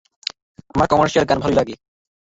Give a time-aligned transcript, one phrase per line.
[0.73, 1.75] আমার কমার্শিয়াল গানই ভালো লাগে।